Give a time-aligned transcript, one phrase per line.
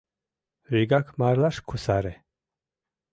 [0.71, 2.13] Вигак марлаш кусаре!